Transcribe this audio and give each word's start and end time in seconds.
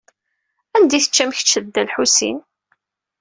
Anda 0.75 0.95
i 0.97 0.99
teččam 1.03 1.31
kečč 1.37 1.51
d 1.59 1.63
Dda 1.65 1.81
Lḥusin? 1.87 2.37